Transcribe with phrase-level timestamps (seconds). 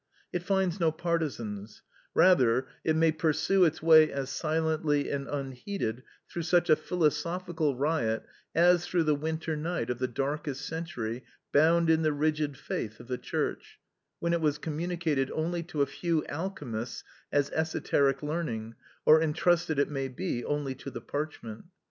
[0.33, 1.83] It finds no partisans;
[2.15, 8.25] rather, it may pursue its way as silently and unheeded through such a philosophical riot
[8.55, 13.09] as through the winter night of the darkest century bound in the rigid faith of
[13.09, 13.77] the church,
[14.17, 18.73] when it was communicated only to a few alchemists as esoteric learning,
[19.05, 21.65] or entrusted it may be only to the parchment.